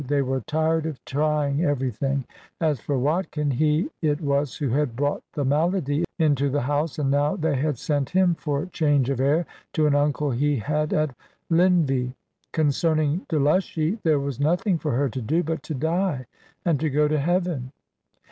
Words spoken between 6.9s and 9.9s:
and now they had sent him for change of air to